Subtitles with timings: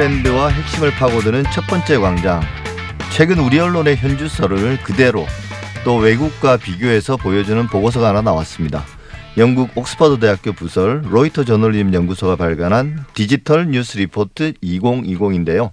[0.00, 2.40] 트렌드와 핵심을 파고드는 첫 번째 광장.
[3.12, 5.26] 최근 우리 언론의 현주소를 그대로
[5.84, 8.82] 또 외국과 비교해서 보여주는 보고서가 하나 나왔습니다.
[9.36, 15.70] 영국 옥스퍼드 대학교 부설 로이터 저널리즘 연구소가 발간한 디지털 뉴스 리포트 2020인데요.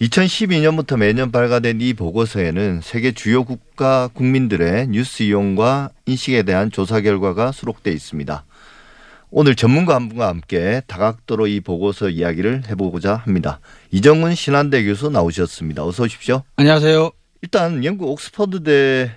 [0.00, 7.52] 2012년부터 매년 발간된 이 보고서에는 세계 주요 국가 국민들의 뉴스 이용과 인식에 대한 조사 결과가
[7.52, 8.42] 수록돼 있습니다.
[9.34, 13.60] 오늘 전문가 한 분과 함께 다각도로 이 보고서 이야기를 해보고자 합니다.
[13.90, 15.82] 이정훈 신한대 교수 나오셨습니다.
[15.86, 16.42] 어서 오십시오.
[16.56, 17.10] 안녕하세요.
[17.40, 19.10] 일단 영국 옥스퍼드대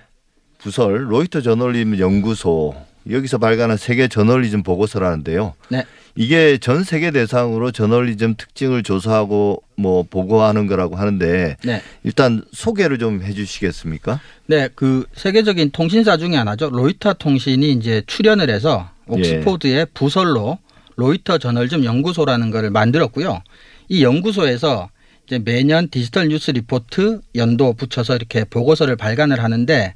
[0.56, 2.74] 부설 로이터 저널리즘 연구소
[3.10, 5.52] 여기서 발간한 세계 저널리즘 보고서라는데요.
[5.68, 5.84] 네.
[6.14, 11.82] 이게 전 세계 대상으로 저널리즘 특징을 조사하고 뭐 보고하는 거라고 하는데 네.
[12.04, 14.18] 일단 소개를 좀 해주시겠습니까?
[14.46, 16.70] 네, 그 세계적인 통신사 중에 하나죠.
[16.70, 20.58] 로이터 통신이 이제 출연을 해서 옥스포드의 부설로
[20.96, 23.42] 로이터 저널리즘 연구소라는 거를 만들었고요.
[23.88, 24.88] 이 연구소에서
[25.26, 29.94] 이제 매년 디지털 뉴스 리포트 연도 붙여서 이렇게 보고서를 발간을 하는데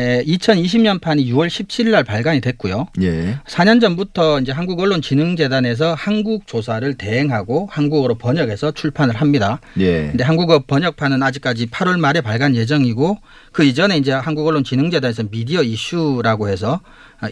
[0.00, 2.88] 에, 2020년 판이 6월 17일 날 발간이 됐고요.
[3.02, 3.38] 예.
[3.46, 9.60] 4년 전부터 이제 한국언론진흥재단에서 한국 조사를 대행하고 한국어로 번역해서 출판을 합니다.
[9.78, 10.08] 예.
[10.08, 13.18] 근데 한국어 번역판은 아직까지 8월 말에 발간 예정이고
[13.52, 16.80] 그 이전에 이제 한국언론진흥재단에서 미디어 이슈라고 해서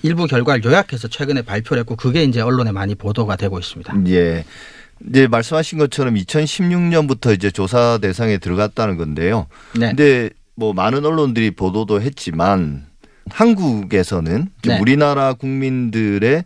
[0.03, 3.95] 일부 결과를 요약해서 최근에 발표를 했고 그게 이제 언론에 많이 보도가 되고 있습니다.
[4.09, 4.45] 예.
[5.11, 9.49] 이제 말씀하신 것처럼 2016년부터 이제 조사 대상에 들어갔다는 건데요.
[9.75, 9.89] 네.
[9.89, 12.87] 근데 뭐 많은 언론들이 보도도 했지만
[13.31, 14.81] 한국에서는 좀 네.
[14.81, 16.45] 우리나라 국민들의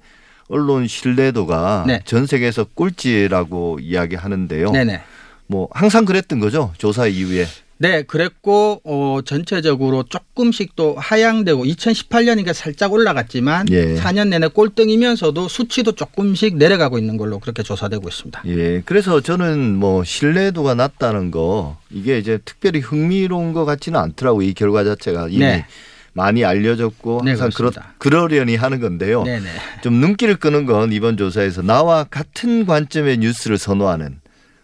[0.48, 2.00] 언론 신뢰도가 네.
[2.04, 4.70] 전 세계에서 꼴찌라고 이야기하는데요.
[4.70, 5.00] 네네.
[5.48, 7.46] 뭐 항상 그랬던 거죠 조사 이후에.
[7.78, 13.96] 네, 그랬고 어 전체적으로 조금씩 또 하향되고 2018년이니까 살짝 올라갔지만 예.
[13.96, 18.42] 4년 내내 꼴등이면서도 수치도 조금씩 내려가고 있는 걸로 그렇게 조사되고 있습니다.
[18.46, 18.82] 예.
[18.84, 24.82] 그래서 저는 뭐 신뢰도가 낮다는 거 이게 이제 특별히 흥미로운 것 같지는 않더라고 이 결과
[24.82, 25.66] 자체가 이미 네.
[26.14, 27.94] 많이 알려졌고 네, 항상 그러, 그렇습니다.
[27.98, 29.24] 그러려니 하는 건데요.
[29.24, 29.46] 네네.
[29.82, 34.18] 좀 눈길을 끄는 건 이번 조사에서 나와 같은 관점의 뉴스를 선호하는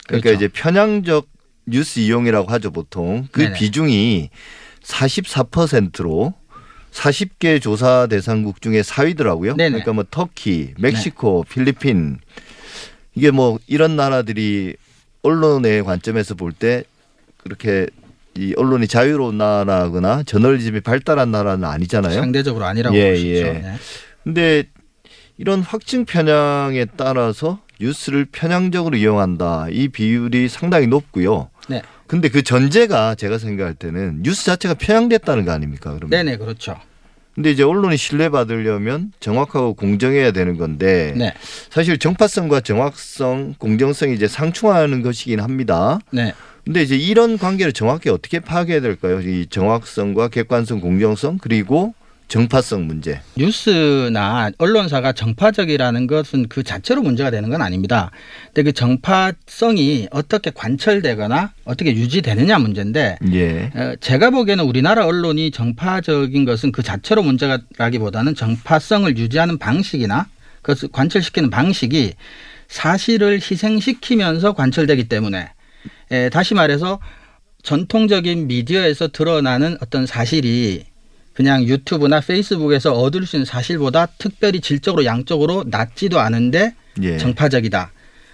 [0.06, 0.32] 그러니까 그렇죠.
[0.32, 1.31] 이제 편향적
[1.66, 3.54] 뉴스 이용이라고 하죠 보통 그 네네.
[3.54, 4.30] 비중이
[4.82, 6.34] 44%로
[6.92, 9.56] 40개 조사 대상국 중에 4위더라고요.
[9.56, 9.56] 네네.
[9.56, 9.70] 네.
[9.70, 12.18] 그러니까 뭐 터키, 멕시코, 필리핀
[13.14, 14.76] 이게 뭐 이런 나라들이
[15.22, 16.84] 언론의 관점에서 볼 때
[17.38, 17.86] 그렇게
[18.36, 22.14] 이 언론이 자유로운 나라거나 저널리즘이 발달한 나라는 아니잖아요.
[22.14, 23.42] 상대적으로 아니라고 예, 볼수 예.
[23.42, 23.74] 네.
[24.24, 24.64] 근데
[25.38, 29.66] 이런 확증 편향에 따라서 뉴스를 편향적으로 이용한다.
[29.71, 31.50] 이 비율이 상당히 높고요.
[31.69, 31.83] 네.
[32.06, 35.94] 근데 그 전제가 제가 생각할 때는 뉴스 자체가 편향됐다는 거 아닙니까?
[35.94, 36.10] 그러면.
[36.10, 36.77] 네네 그렇죠.
[37.34, 41.33] 근데 이제 언론이 신뢰받으려면 정확하고 공정해야 되는 건데 네.
[41.71, 45.99] 사실 정파성과 정확성, 공정성이 이제 상충하는 것이긴 합니다.
[46.10, 46.34] 네.
[46.65, 49.21] 근데 이제 이런 관계를 정확히 어떻게 파악해야 될까요?
[49.21, 51.94] 이 정확성과 객관성, 공정성 그리고
[52.32, 53.20] 정파성 문제.
[53.37, 58.10] 뉴스나 언론사가 정파적이라는 것은 그 자체로 문제가 되는 건 아닙니다.
[58.47, 63.71] 근데 그 정파성이 어떻게 관철되거나 어떻게 유지되느냐 문제인데 예.
[63.75, 70.26] 어, 제가 보기에는 우리나라 언론이 정파적인 것은 그 자체로 문제라기보다는 정파성을 유지하는 방식이나
[70.62, 72.15] 그것을 관철시키는 방식이
[72.66, 75.50] 사실을 희생시키면서 관철되기 때문에
[76.10, 76.98] 에, 다시 말해서
[77.62, 80.91] 전통적인 미디어에서 드러나는 어떤 사실이
[81.32, 87.16] 그냥 유튜브나 페이스북에서 얻을 수 있는 사실보다 특별히 질적으로 양적으로 낮지도 않은데 예.
[87.19, 87.93] 정파적이다.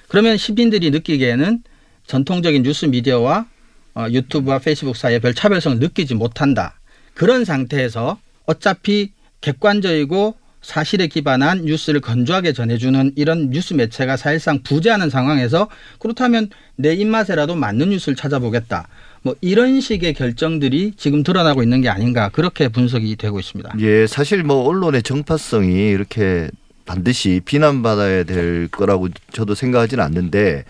[0.09, 1.63] 그러면 시민들이 느끼기에는
[2.07, 3.47] 전통적인 뉴스 미디어와
[3.95, 6.79] 어, 유튜브와 페이스북 사이에 별 차별성을 느끼지 못한다.
[7.15, 15.69] 그런 상태에서 어차피 객관적이고 사실에 기반한 뉴스를 건조하게 전해주는 이런 뉴스 매체가 사실상 부재하는 상황에서
[15.99, 18.89] 그렇다면 내 입맛에라도 맞는 뉴스를 찾아보겠다.
[19.29, 23.75] 뭐 이런 식의 결정들이 지금 드러나고 있는 게 아닌가 그렇게 분석이 되고 있습니다.
[23.81, 26.49] 예, 사실 뭐 언론의 정파성이 이렇게
[26.87, 30.65] 반드시 비난받아야 될 거라고 저도 생각하지는 않는데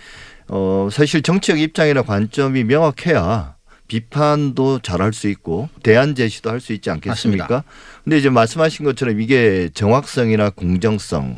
[0.48, 3.54] 어 사실 정치적 입장이나 관점이 명확해야
[3.86, 7.44] 비판도 잘할 수 있고 대안 제시도 할 수 있지 않겠습니까?
[7.44, 7.64] 맞습니다.
[8.02, 11.36] 근데 이제 말씀하신 것처럼 이게 정확성이나 공정성을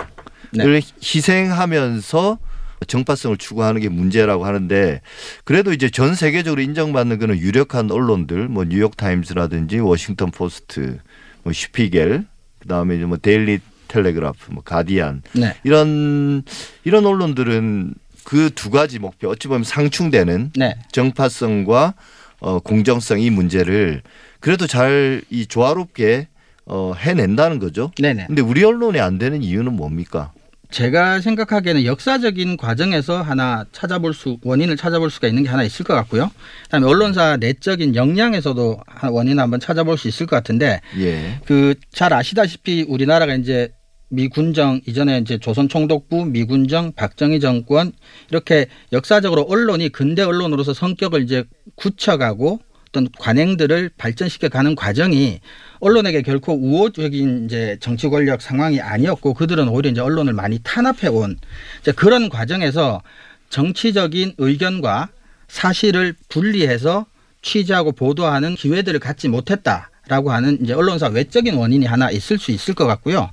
[0.53, 0.81] 네.
[1.03, 2.39] 희생하면서
[2.87, 5.01] 정파성을 추구하는 게 문제라고 하는데
[5.45, 10.99] 그래도 이제 전 세계적으로 인정받는 그런 유력한 언론들 뭐 뉴욕 타임스라든지 워싱턴 포스트
[11.43, 12.25] 뭐 슈피겔
[12.61, 15.55] 그다음에 이제 뭐 데일리 텔레그라프 뭐 가디안 네.
[15.65, 16.43] 이런
[16.85, 17.95] 이런 언론들은
[18.25, 20.77] 그 두 가지 목표 어찌 보면 상충되는 네.
[20.93, 21.95] 정파성과
[22.41, 24.03] 어 공정성 이 문제를
[24.41, 26.29] 그래도 잘 이 조화롭게
[26.67, 27.91] 어 해낸다는 거죠.
[28.01, 28.27] 네네.
[28.29, 30.33] 근데 우리 언론이 안 되는 이유는 뭡니까?
[30.71, 35.95] 제가 생각하기에는 역사적인 과정에서 하나 찾아볼 수 원인을 찾아볼 수가 있는 게 하나 있을 것
[35.95, 36.31] 같고요.
[36.65, 38.81] 그다음에 언론사 내적인 역량에서도
[39.11, 41.41] 원인을 한번 찾아볼 수 있을 것 같은데 예.
[41.45, 43.73] 그잘 아시다시피 우리나라가 이제
[44.11, 47.93] 미군정 이전에 이제 조선 총독부, 미군정, 박정희 정권
[48.31, 51.45] 이렇게 역사적으로 언론이 근대 언론으로서 성격을 이제
[51.77, 55.41] 굳혀가고 어떤 관행들을 발전시켜 가는 과정이
[55.79, 61.39] 언론에게 결코 우호적인 이제 정치 권력 상황이 아니었고 그들은 오히려 이제 언론을 많이 탄압해 온
[61.81, 63.03] 이제 그런 과정에서
[63.49, 65.09] 정치적인 의견과
[65.49, 67.07] 사실을 분리해서
[67.43, 72.87] 취재하고 보도하는 기회들을 갖지 못했다라고 하는 이제 언론사 외적인 원인이 하나 있을 수 있을 것
[72.87, 73.31] 같고요.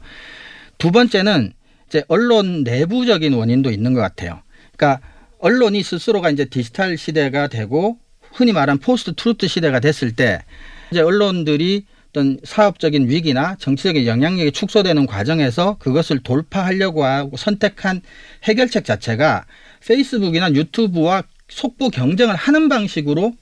[0.77, 1.54] 두 번째는
[1.88, 4.42] 이제 언론 내부적인 원인도 있는 것 같아요.
[4.75, 5.06] 그러니까
[5.39, 8.00] 언론이 스스로가 이제 디지털 시대가 되고
[8.34, 10.44] 흔히 말하는 post truth 시대가 됐을 때
[10.92, 18.02] 이제 언론들이 어떤 사업적인 위기나 정치적인 영향력이 축소되는 과정에서 그것을 돌파하려고 하고 선택한
[18.44, 19.46] 해결책 자체가
[19.86, 23.34] 페이스북이나 유튜브와 속보 경쟁을 하는 방식으로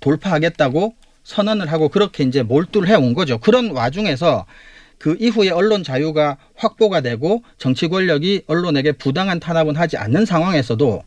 [0.00, 0.94] 돌파하겠다고
[1.24, 3.38] 선언을 하고 그렇게 이제 몰두를 해온 거죠.
[3.38, 4.46] 그런 와중에서
[4.98, 11.02] 그 이후에 언론 자유가 확보가 되고 정치 권력이 언론에게 부당한 탄압은 하지 않는 상황에서도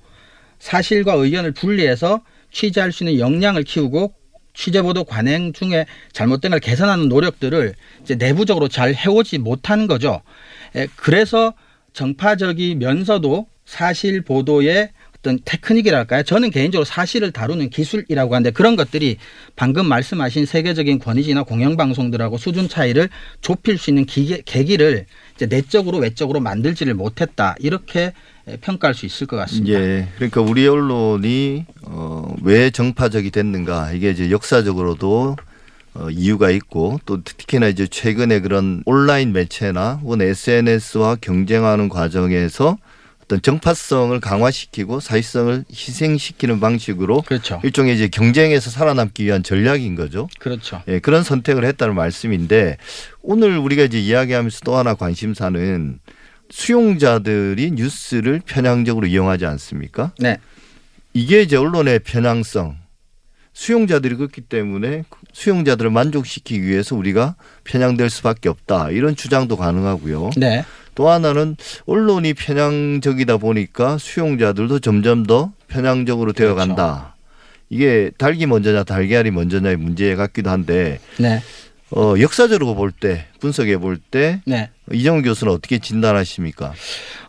[0.59, 4.13] 사실과 의견을 분리해서 취재할 수 있는 역량을 키우고
[4.53, 10.21] 취재보도 관행 중에 잘못된 걸 개선하는 노력들을 이제 내부적으로 잘 해오지 못한 거죠.
[10.97, 11.53] 그래서
[11.93, 14.89] 정파적이면서도 사실 보도의
[15.21, 16.23] 어떤 테크닉이랄까요?
[16.23, 19.17] 저는 개인적으로 사실을 다루는 기술이라고 하는데 그런 것들이
[19.55, 23.07] 방금 말씀하신 세계적인 권위지나 공영방송들하고 수준 차이를
[23.41, 25.05] 좁힐 수 있는 기계, 계기를
[25.35, 27.55] 이제 내적으로 외적으로 만들지를 못했다.
[27.59, 28.13] 이렇게
[28.61, 29.79] 평가할 수 있을 것 같습니다.
[29.79, 30.07] 예.
[30.15, 31.80] 그러니까 우리 언론이 어,
[32.43, 35.35] 왜 정파적이 됐는가 이게 이제 역사적으로도
[35.93, 42.77] 어, 이유가 있고 또 특히나 이제 최근에 그런 온라인 매체나 혹은 SNS와 경쟁하는 과정에서
[43.23, 47.61] 어떤 정파성을 강화시키고 사회성을 희생시키는 방식으로 그렇죠.
[47.63, 50.27] 일종의 이제 경쟁에서 살아남기 위한 전략인 거죠.
[50.39, 50.81] 그렇죠.
[50.87, 52.77] 예, 그런 선택을 했다는 말씀인데
[53.21, 55.99] 오늘 우리가 이제 이야기하면서 또 하나 관심사는
[56.49, 60.11] 수용자들이 뉴스를 편향적으로 이용하지 않습니까?
[60.19, 60.37] 네.
[61.13, 62.77] 이게 이제 언론의 편향성.
[63.53, 65.03] 수용자들이 그렇기 때문에
[65.33, 67.35] 수용자들을 만족시키기 위해서 우리가
[67.65, 68.91] 편향될 수밖에 없다.
[68.91, 70.31] 이런 주장도 가능하고요.
[70.37, 70.63] 네.
[70.95, 77.13] 또 하나는 언론이 편향적이다 보니까 수용자들도 점점 더 편향적으로 되어 간다.
[77.15, 77.21] 그렇죠.
[77.69, 81.41] 이게 닭이 먼저냐 달걀이 먼저냐의 문제 같기도 한데 네.
[81.91, 84.69] 어, 역사적으로 볼 때 분석해 볼때 네.
[84.93, 86.73] 이정훈 교수는 어떻게 진단하십니까?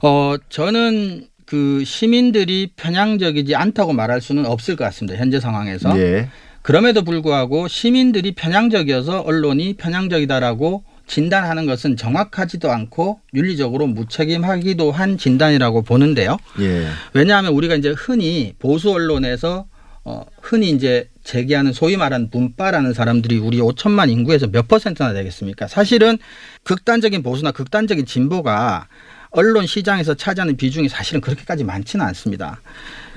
[0.03, 5.19] 어, 저는 그 시민들이 편향적이지 않다고 말할 수는 없을 것 같습니다.
[5.19, 5.95] 현재 상황에서.
[5.99, 6.31] 예.
[6.63, 16.39] 그럼에도 불구하고 시민들이 편향적이어서 언론이 편향적이다라고 진단하는 것은 정확하지도 않고 윤리적으로 무책임하기도 한 진단이라고 보는데요.
[16.61, 16.87] 예.
[17.13, 19.67] 왜냐하면 우리가 이제 흔히 보수 언론에서
[20.05, 25.69] 어, 흔히 이제 제기하는 소위 말하는 문파라는 사람들이 우리 5천만 인구에서 몇 퍼센트나 되겠습니까?
[25.69, 26.17] 사실은
[26.63, 28.87] 극단적인 보수나 극단적인 진보가
[29.33, 32.61] 언론 시장에서 차지하는 비중이 사실은 그렇게까지 많지는 않습니다.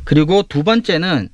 [0.03, 1.29] 그리고 두 번째는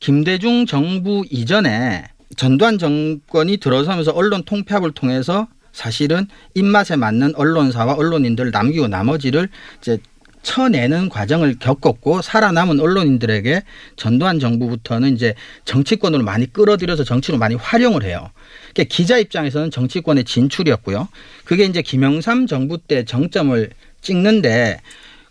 [0.00, 2.04] 김대중 정부 이전에
[2.36, 9.48] 전두환 정권이 들어서면서 언론 통폐합을 통해서 사실은 입맛에 맞는 언론사와 언론인들을 남기고 나머지를
[9.80, 9.98] 이제
[10.42, 13.62] 쳐내는 과정을 겪었고 살아남은 언론인들에게
[13.96, 18.30] 전두환 정부부터는 이제 정치권으로 많이 끌어들여서 정치로 많이 활용을 해요.
[18.74, 21.08] 그러니까 기자 입장에서는 정치권의 진출이었고요.
[21.44, 23.70] 그게 이제 김영삼 정부 때 정점을
[24.02, 24.80] 찍는데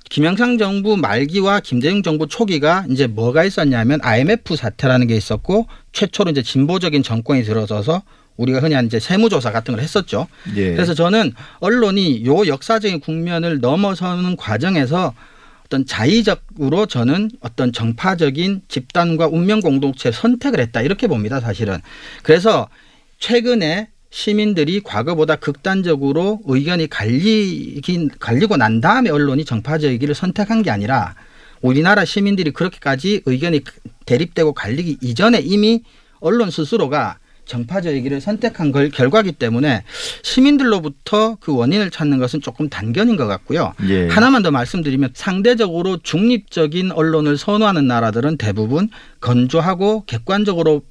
[0.10, 6.42] 김영삼 정부 말기와 김대중 정부 초기가 이제 뭐가 있었냐면 IMF 사태라는 게 있었고 최초로 이제
[6.42, 8.02] 진보적인 정권이 들어서서
[8.36, 10.28] 우리가 흔히 이제 세무조사 같은 걸 했었죠.
[10.56, 10.74] 예.
[10.74, 15.14] 그래서 저는 언론이 요 역사적인 국면을 넘어서는 과정에서
[15.66, 21.80] 어떤 자의적으로 저는 어떤 정파적인 집단과 운명 공동체 선택을 했다 이렇게 봅니다 사실은
[22.24, 22.68] 그래서
[23.20, 31.16] 최근에 시민들이 과거보다 극단적으로 의견이 갈리긴 갈리고 난 다음에 언론이 정파적이기를 선택한 게 아니라
[31.62, 33.62] 우리나라 시민들이 그렇게까지 의견이
[34.06, 35.84] 대립되고 갈리기 이전에 이미
[36.20, 39.84] 언론 스스로가 정파적이기를 선택한 걸 결과기 때문에
[40.24, 43.74] 시민들로부터 그 원인을 찾는 것은 조금 단견인 것 같고요.
[43.90, 44.08] 예.
[44.08, 48.90] 하나만 더 말씀드리면 상대적으로 중립적인 언론을 선호하는 나라들은 대부분
[49.20, 50.84] 건조하고 객관적으로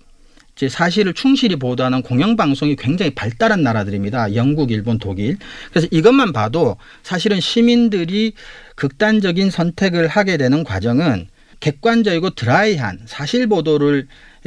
[0.69, 4.35] 사실을 충실히 보도하는 공영방송이 굉장히 발달한 나라들입니다.
[4.35, 5.39] 영국, 일본, 독일.
[5.71, 8.33] 그래서 이것만 봐도 사실은 시민들이
[8.77, 11.29] 극단적인 선택을 하게 되는 과정은
[11.61, 14.07] 객관적이고 드라이한 사실 보도를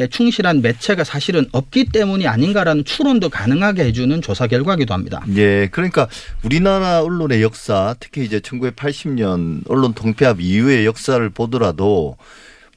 [0.09, 5.23] 충실한 매체가 사실은 없기 때문이 아닌가라는 추론도 가능하게 해주는 조사 결과기도 합니다.
[5.35, 6.07] 예, 그러니까
[6.41, 12.17] 우리나라 언론의 역사, 특히 이제 1980년 언론 통폐합 이후의 역사를 보더라도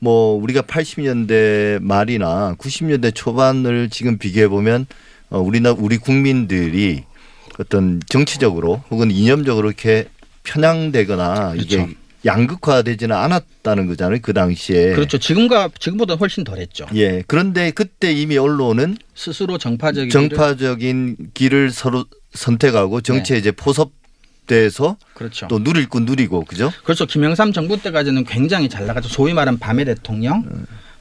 [0.01, 4.87] 뭐 우리가 80년대 말이나 90년대 초반을 지금 비교해 보면
[5.31, 7.05] 어 우리나 우리 국민들이
[7.59, 10.07] 어떤 정치적으로 혹은 이념적으로 이렇게
[10.45, 11.63] 편향되거나 그렇죠.
[11.63, 11.89] 이게
[12.25, 14.19] 양극화되지는 않았다는 거잖아요.
[14.21, 14.95] 그 당시에.
[14.95, 15.17] 그렇죠.
[15.19, 16.87] 지금과 지금보다 훨씬 덜했죠.
[16.95, 17.23] 예.
[17.27, 23.93] 그런데 그때 이미 언론은 스스로 정파적인 정파적인 길을 서로 선택하고 정치에 이제 포섭
[24.47, 25.49] 돼서 그렇죠.
[25.49, 26.73] 또 누릴 건 누리고 그죠?
[26.85, 27.07] 그렇죠.
[27.07, 29.09] 김영삼 정부 때까지는 굉장히 잘 나가죠.
[29.09, 30.45] 소위 말하는 밤의 대통령,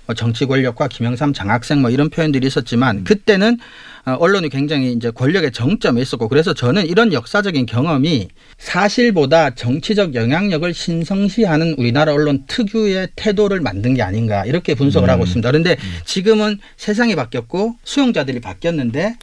[0.05, 3.57] 뭐 정치 권력과 김영삼 장학생 뭐 이런 표현들이 있었지만 그때는
[4.05, 8.27] 어, 언론이 굉장히 이제 권력의 정점에 있었고 그래서 저는 이런 역사적인 경험이
[8.59, 15.49] 사실보다 정치적 영향력을 신성시하는 우리나라 언론 특유의 태도를 만든 게 아닌가 이렇게 분석을 하고 있습니다.
[15.49, 15.75] 그런데
[16.05, 19.17] 지금은 세상이 바뀌었고 수용자들이 바뀌었는데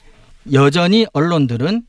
[0.52, 1.83] 여전히 언론들은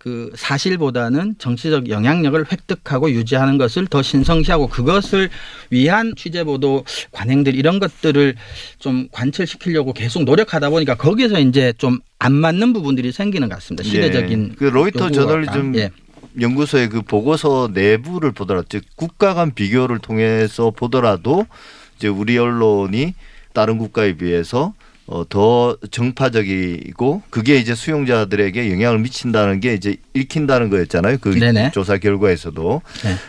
[0.00, 5.28] 그 사실보다는 정치적 영향력을 획득하고 유지하는 것을 더 신성시하고 그것을
[5.70, 8.34] 위한 취재 보도 관행들 이런 것들을
[8.78, 13.82] 좀 관철시키려고 계속 노력하다 보니까 거기서 이제 좀 안 맞는 부분들이 생기는 것 같습니다.
[13.82, 14.54] 시대적인 예.
[14.54, 15.90] 그 로이터 저널리즘 예.
[16.38, 21.46] 연구소의 그 보고서 내부를 보더라도 즉 국가 간 비교를 통해서 보더라도
[21.96, 23.14] 이제 우리 언론이
[23.54, 24.74] 다른 국가에 비해서
[25.10, 31.18] 어, 더 정파적이고 그게 이제 수용자들에게 영향을 미친다는 게 이제 읽힌다는 거였잖아요.
[31.20, 31.72] 그 네네.
[31.72, 32.80] 조사 결과에서도.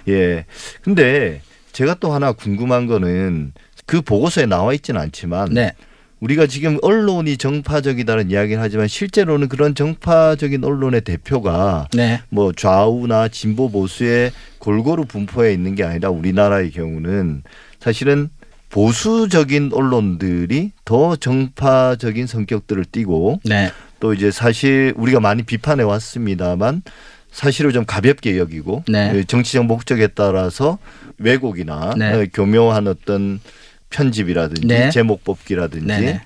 [0.05, 0.13] 네.
[0.13, 0.45] 예.
[0.83, 3.53] 근데 제가 또 하나 궁금한 거는
[3.87, 5.73] 그 보고서에 나와 있지는 않지만 네.
[6.19, 12.21] 우리가 지금 언론이 정파적이다는 이야기를 하지만 실제로는 그런 정파적인 언론의 대표가 네.
[12.29, 17.41] 뭐 좌우나 진보 보수에 골고루 분포해 있는 게 아니라 우리나라의 경우는
[17.79, 18.29] 사실은
[18.71, 23.71] 보수적인 언론들이 더 정파적인 성격들을 띠고 네.
[23.99, 26.81] 또 이제 사실 우리가 많이 비판해 왔습니다만
[27.31, 29.23] 사실을 좀 가볍게 여기고 네.
[29.25, 30.79] 정치적 목적에 따라서
[31.17, 32.13] 왜곡이나 네.
[32.13, 33.39] 어, 교묘한 어떤
[33.89, 34.89] 편집이라든지 네.
[34.89, 36.21] 제목 뽑기라든지 네네.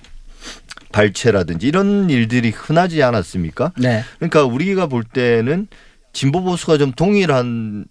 [0.91, 3.73] 발췌라든지 이런 일들이 흔하지 않았습니까?
[3.77, 4.03] 네.
[4.17, 5.67] 그러니까 우리가 볼 때는
[6.13, 7.85] 진보 보수가 좀 동일한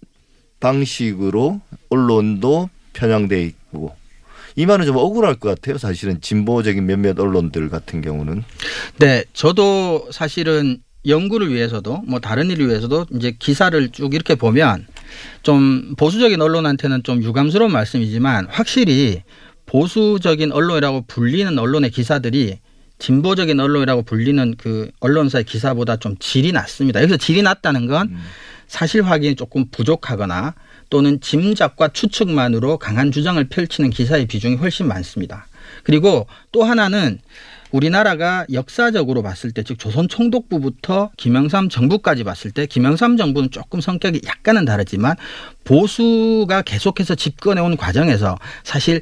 [0.59, 3.95] 방식으로 언론도 편향돼 있고
[4.55, 5.77] 이 말은 좀 억울할 것 같아요.
[5.77, 8.43] 사실은 진보적인 몇몇 언론들 같은 경우는
[8.97, 14.87] 네, 저도 사실은 연구를 위해서도 뭐 다른 일을 위해서도 이제 기사를 쭉 이렇게 보면
[15.43, 19.21] 좀 보수적인 언론한테는 좀 유감스러운 말씀이지만 확실히
[19.67, 22.59] 보수적인 언론이라고 불리는 언론의 기사들이
[22.97, 27.01] 진보적인 언론이라고 불리는 그 언론사의 기사보다 좀 질이 낮습니다.
[27.01, 28.15] 여기서 질이 낮다는 건
[28.67, 30.55] 사실 확인이 조금 부족하거나
[30.89, 35.47] 또는 짐작과 추측만으로 강한 주장을 펼치는 기사의 비중이 훨씬 많습니다.
[35.83, 37.19] 그리고 또 하나는
[37.71, 44.21] 우리나라가 역사적으로 봤을 때 즉 조선 총독부부터 김영삼 정부까지 봤을 때 김영삼 정부는 조금 성격이
[44.25, 45.15] 약간은 다르지만
[45.63, 49.01] 보수가 계속해서 집권해 온 과정에서 사실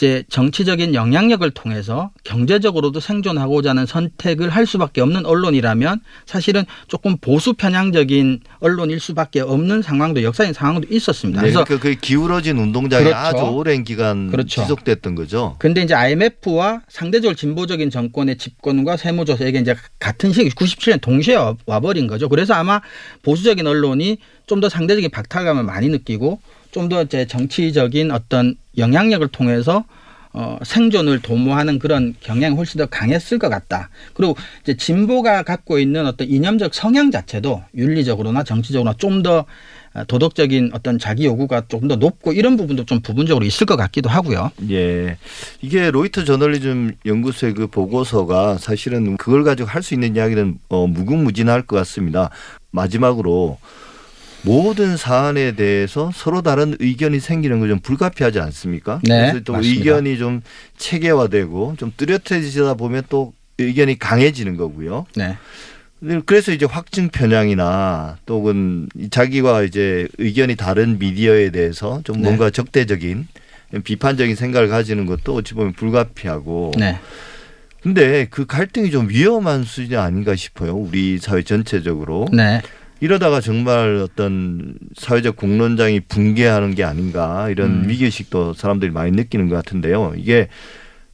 [0.00, 7.52] 이제 정치적인 영향력을 통해서 경제적으로도 생존하고자 하는 선택을 할 수밖에 없는 언론이라면 사실은 조금 보수
[7.52, 11.42] 편향적인 언론일 수밖에 없는 상황도 역사적인 상황도 있었습니다.
[11.42, 13.18] 네, 그래서 그러니까 그 기울어진 운동장이 그렇죠.
[13.18, 14.62] 아주 오랜 기간 그렇죠.
[14.62, 15.56] 지속됐던 거죠.
[15.58, 21.56] 근데 이제 IMF와 상대적으로 진보적인 정권의 집권과 세무조사 이게 이제 같은 시기 97년 동시에 와-
[21.66, 22.30] 와버린 거죠.
[22.30, 22.80] 그래서 아마
[23.22, 24.16] 보수적인 언론이
[24.46, 26.40] 좀 더 상대적인 박탈감을 많이 느끼고
[26.70, 29.84] 좀 더 이제 정치적인 어떤 영향력을 통해서
[30.32, 33.90] 어, 생존을 도모하는 그런 경향이 훨씬 더 강했을 것 같다.
[34.14, 39.44] 그리고 이제 진보가 갖고 있는 어떤 이념적 성향 자체도 윤리적으로나 정치적으로나 좀 더
[40.06, 44.52] 도덕적인 어떤 자기 요구가 조금 더 높고 이런 부분도 좀 부분적으로 있을 것 같기도 하고요.
[44.70, 45.16] 예.
[45.62, 51.62] 이게 로이터 저널리즘 연구소의 그 보고서가 사실은 그걸 가지고 할 수 있는 이야기는 어, 무궁무진할
[51.62, 52.30] 것 같습니다.
[52.70, 53.58] 마지막으로
[54.42, 59.00] 모든 사안에 대해서 서로 다른 의견이 생기는 건좀 불가피하지 않습니까?
[59.04, 59.78] 네, 그래서 또 맞습니다.
[59.78, 60.42] 의견이 좀
[60.78, 65.06] 체계화되고 좀 뚜렷해지다 보면 또 의견이 강해지는 거고요.
[65.16, 65.36] 네.
[66.24, 72.22] 그래서 이제 확증 편향이나 또는 자기와 이제 의견이 다른 미디어에 대해서 좀 네.
[72.22, 73.28] 뭔가 적대적인
[73.84, 76.72] 비판적인 생각을 가지는 것도 어찌 보면 불가피하고.
[76.78, 76.98] 네.
[77.82, 80.74] 근데 그 갈등이 좀 위험한 수준이 아닌가 싶어요.
[80.74, 82.26] 우리 사회 전체적으로.
[82.32, 82.62] 네.
[83.00, 87.88] 이러다가 정말 어떤 사회적 공론장이 붕괴하는 게 아닌가 이런 음.
[87.88, 90.14] 위기의식도 사람들이 많이 느끼는 것 같은데요.
[90.16, 90.48] 이게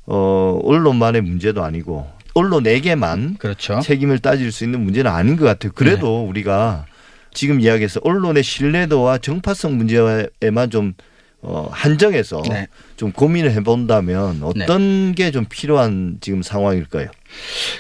[0.05, 3.81] 어 언론만의 문제도 아니고 언론에게만 그렇죠.
[3.81, 5.73] 책임을 따질 수 있는 문제는 아닌 것 같아요.
[5.75, 6.29] 그래도 네.
[6.29, 6.87] 우리가
[7.33, 10.95] 지금 이야기해서 언론의 신뢰도와 정파성 문제에만 좀
[11.43, 12.67] 어, 한정해서 네.
[12.97, 17.09] 좀 고민을 해본다면 어떤 게좀 필요한 지금 상황일까요?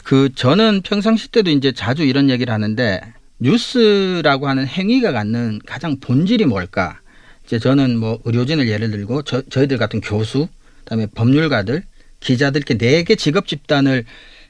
[0.04, 3.00] 그 저는 평상시 때도 이제 자주 이런 얘기를 하는데
[3.38, 7.00] 뉴스라고 하는 행위가 갖는 가장 본질이 뭘까?
[7.44, 10.48] 이제 저는 뭐 의료진을 예를 들고 저, 저희들 같은 교수,
[10.84, 11.82] 그다음에 법률가들,
[12.20, 14.04] 기자들 이렇게 네 개 직업 집단을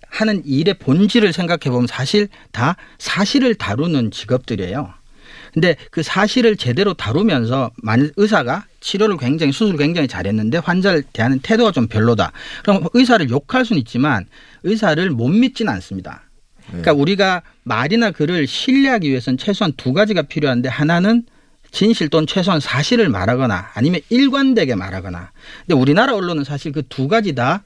[0.08, 4.94] 하는 일의 본질을 생각해 보면 사실 다 사실을 다루는 직업들이에요.
[5.52, 11.72] 근데 그 사실을 제대로 다루면서 만약 의사가 치료를 굉장히 수술을 굉장히 잘했는데 환자를 대하는 태도가
[11.72, 12.32] 좀 별로다.
[12.62, 14.26] 그럼 의사를 욕할 수는 있지만
[14.62, 16.22] 의사를 못 믿지는 않습니다.
[16.68, 21.24] 그러니까 우리가 말이나 글을 신뢰하기 위해서는 최소한 두 가지가 필요한데 하나는
[21.70, 25.30] 진실 또는 최소한 사실을 말하거나 아니면 일관되게 말하거나.
[25.66, 27.62] 근데 우리나라 언론은 사실 그 두 가지 다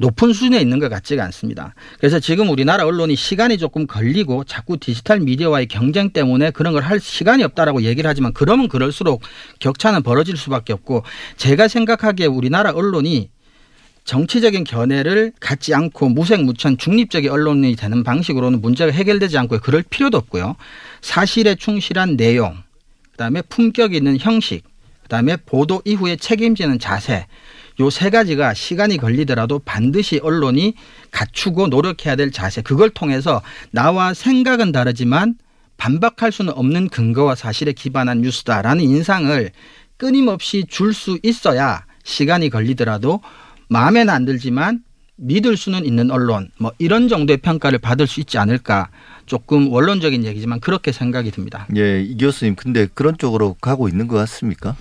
[0.00, 1.74] 높은 수준에 있는 것 같지가 않습니다.
[1.98, 7.00] 그래서 지금 우리나라 언론이 시간이 조금 걸리고 자꾸 디지털 미디어와의 경쟁 때문에 그런 걸 할
[7.00, 9.22] 시간이 없다라고 얘기를 하지만 그러면 그럴수록
[9.58, 11.02] 격차는 벌어질 수밖에 없고
[11.36, 13.30] 제가 생각하기에 우리나라 언론이
[14.08, 20.56] 정치적인 견해를 갖지 않고 무색무천 중립적인 언론이 되는 방식으로는 문제가 해결되지 않고 그럴 필요도 없고요.
[21.02, 22.56] 사실에 충실한 내용,
[23.10, 24.64] 그다음에 품격 있는 형식,
[25.02, 27.26] 그다음에 보도 이후에 책임지는 자세.
[27.80, 30.72] 요 세 가지가 시간이 걸리더라도 반드시 언론이
[31.10, 32.62] 갖추고 노력해야 될 자세.
[32.62, 35.34] 그걸 통해서 나와 생각은 다르지만
[35.76, 39.50] 반박할 수는 없는 근거와 사실에 기반한 뉴스다라는 인상을
[39.98, 43.20] 끊임없이 줄 수 있어야 시간이 걸리더라도
[43.68, 44.82] 마음에는 안 들지만
[45.16, 48.88] 믿을 수는 있는 언론 뭐 이런 정도의 평가를 받을 수 있지 않을까
[49.26, 51.66] 조금 원론적인 얘기지만 그렇게 생각이 듭니다.
[51.76, 54.76] 예, 이 교수님 근데 그런 쪽으로 가고 있는 것 같습니까?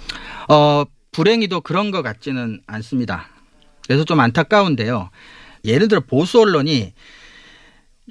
[0.47, 3.27] 어 불행히도 그런 것 같지는 않습니다.
[3.87, 5.09] 그래서 좀 안타까운데요.
[5.65, 6.93] 예를 들어 보수 언론이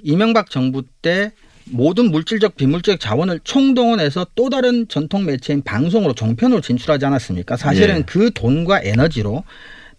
[0.02, 1.33] 이명박 정부 때
[1.71, 7.56] 모든 물질적 비물질적 자원을 총동원해서 또 다른 전통 매체인 방송으로 종편으로 진출하지 않았습니까?
[7.56, 8.02] 사실은 예.
[8.02, 9.45] 그 돈과 에너지로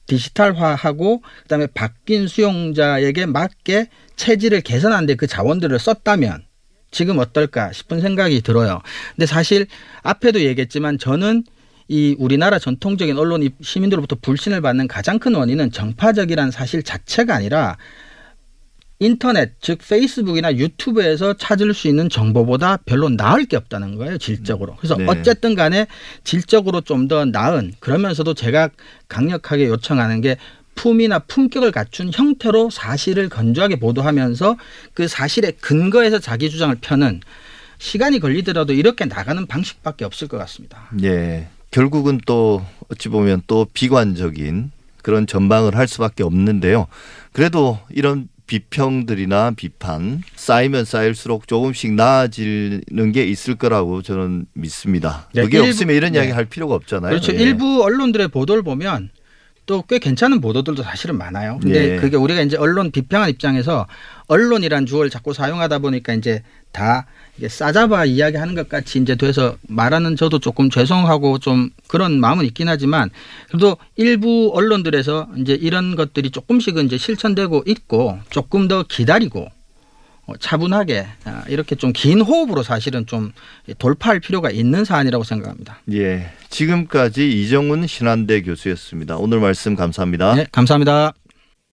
[0.07, 6.43] 디지털화하고 그다음에 바뀐 수용자에게 맞게 체질을 개선하는데 그 자원들을 썼다면
[6.91, 8.81] 지금 어떨까 싶은 생각이 들어요.
[9.15, 9.67] 근데 사실
[10.03, 11.43] 앞에도 얘기했지만 저는
[11.89, 17.77] 이 우리나라 전통적인 언론이 시민들로부터 불신을 받는 가장 큰 원인은 정파적이라는 사실 자체가 아니라
[18.99, 24.95] 인터넷 즉 페이스북이나 유튜브에서 찾을 수 있는 정보보다 별로 나을 게 없다는 거예요 질적으로 그래서
[24.95, 25.05] 네.
[25.07, 25.87] 어쨌든 간에
[26.23, 28.69] 질적으로 좀 더 나은 그러면서도 제가
[29.07, 30.35] 강력하게 요청하는 게
[30.75, 34.57] 품이나 품격을 갖춘 형태로 사실을 건조하게 보도하면서
[34.93, 37.21] 그 사실의 근거에서 자기 주장을 펴는
[37.79, 40.89] 시간이 걸리더라도 이렇게 나가는 방식밖에 없을 것 같습니다.
[41.03, 41.47] 예.
[41.71, 46.87] 결국은 또 어찌 보면 또 비관적인 그런 전망을 할 수밖에 없는데요.
[47.33, 55.29] 그래도 이런 비평들이나 비판 쌓이면 쌓일수록 조금씩 나아지는 게 있을 거라고 저는 믿습니다.
[55.33, 56.19] 네, 그게 일부- 없으면 이런 네.
[56.19, 57.09] 이야기 할 필요가 없잖아요.
[57.11, 57.33] 그렇죠.
[57.33, 57.37] 예.
[57.37, 59.09] 일부 언론들의 보도를 보면
[59.67, 61.59] 또 꽤 괜찮은 보도들도 사실은 많아요.
[61.61, 61.95] 근데 예.
[61.97, 63.85] 그게 우리가 이제 언론 비평한 입장에서
[64.27, 67.05] 언론이란 주어를 자꾸 사용하다 보니까 이제 다
[67.37, 72.67] 이게 싸잡아 이야기하는 것 같이 이제 돼서 말하는 저도 조금 죄송하고 좀 그런 마음은 있긴
[72.69, 73.09] 하지만
[73.49, 79.49] 그래도 일부 언론들에서 이제 이런 것들이 조금씩은 이제 실천되고 있고 조금 더 기다리고 어,
[80.39, 83.31] 차분하게 아, 이렇게 좀 긴 호흡으로 사실은 좀
[83.77, 85.79] 돌파할 필요가 있는 사안이라고 생각합니다.
[85.93, 86.29] 예.
[86.49, 89.17] 지금까지 이정훈 신한대 교수였습니다.
[89.17, 90.35] 오늘 말씀 감사합니다.
[90.35, 91.13] 네, 감사합니다.